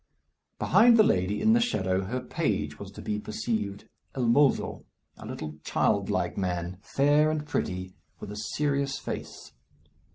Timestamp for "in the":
1.43-1.59